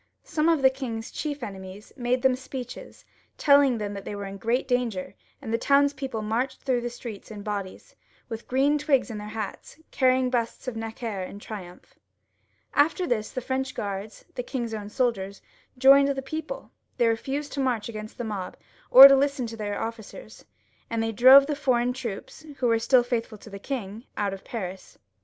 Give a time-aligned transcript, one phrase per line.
[0.23, 3.05] Some of the king's chief enemies made them speeches,
[3.37, 7.43] telling them they were in great danger, and the townspeople marched through the streets in
[7.43, 7.95] bodies,
[8.27, 11.93] with green boughs in their hats, carrying busts of Necker in triumph.
[12.73, 15.39] After this the French Guards, the king's own soldiers,
[15.77, 18.57] joined the people; they refased to march agaiost the mob,
[18.89, 20.45] or to listen to their ofScers,
[20.89, 24.43] and they drove the foreign troops, who were still faithful to the king, out of
[24.43, 24.97] Paris.